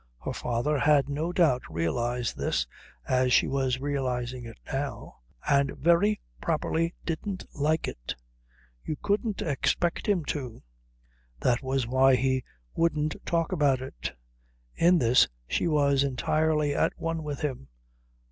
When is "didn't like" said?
7.05-7.87